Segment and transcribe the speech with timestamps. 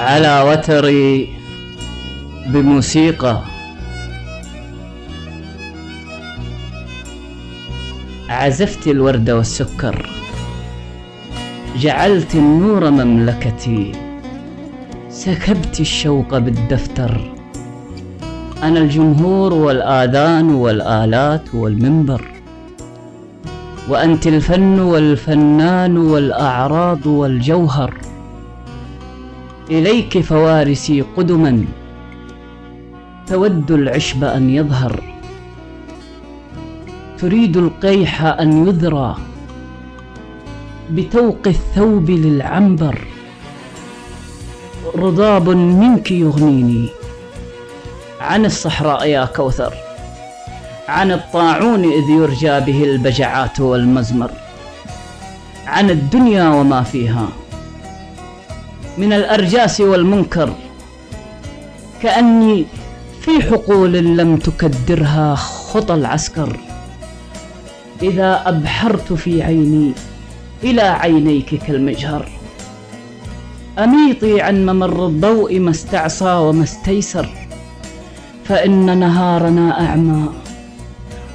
[0.00, 1.28] على وتري
[2.46, 3.40] بموسيقى.
[8.28, 10.10] عزفت الورد والسكر.
[11.76, 13.92] جعلت النور مملكتي.
[15.10, 17.32] سكبت الشوق بالدفتر.
[18.62, 22.22] أنا الجمهور والآذان والآلات والمنبر.
[23.88, 27.94] وأنت الفن والفنان والأعراض والجوهر.
[29.70, 31.64] إليك فوارسي قدما.
[33.26, 35.02] تود العشب أن يظهر.
[37.18, 39.16] تريد القيح أن يذرى.
[40.90, 43.04] بتوق الثوب للعنبر.
[44.96, 46.88] رضاب منك يغنيني.
[48.20, 49.74] عن الصحراء يا كوثر.
[50.88, 54.30] عن الطاعون إذ يرجى به البجعات والمزمر.
[55.66, 57.28] عن الدنيا وما فيها.
[59.00, 60.54] من الأرجاس والمنكر.
[62.02, 62.66] كأني
[63.20, 66.56] في حقول لم تكدرها خطى العسكر.
[68.02, 69.92] إذا أبحرت في عيني
[70.64, 72.28] إلى عينيك كالمجهر.
[73.78, 77.28] أميطي عن ممر الضوء ما استعصى وما استيسر.
[78.44, 80.28] فإن نهارنا أعمى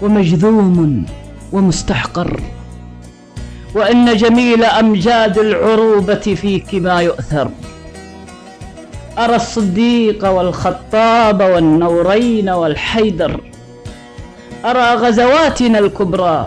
[0.02, 1.05] ومجذوم
[1.52, 2.39] ومستحقر.
[3.75, 7.49] وإن جميل أمجاد العروبة فيك ما يؤثر.
[9.17, 13.41] أرى الصديق والخطاب والنورين والحيدر.
[14.65, 16.45] أرى غزواتنا الكبرى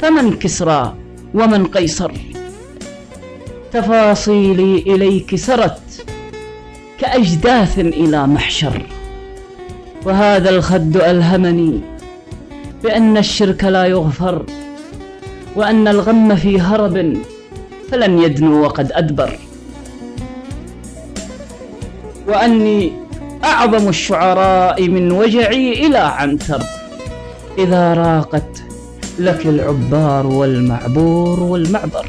[0.00, 0.94] فمن كسرى
[1.34, 2.12] ومن قيصر.
[3.72, 6.06] تفاصيلي إليك سرت
[7.00, 8.82] كأجداث إلى محشر.
[10.04, 11.80] وهذا الخد ألهمني
[12.82, 14.44] بأن الشرك لا يغفر.
[15.58, 17.16] وأن الغم في هرب
[17.90, 19.38] فلن يدنو وقد أدبر.
[22.28, 22.92] وأني
[23.44, 26.62] أعظم الشعراء من وجعي إلى عنتر.
[27.58, 28.62] إذا راقت
[29.18, 32.06] لك العبار والمعبور والمعبر.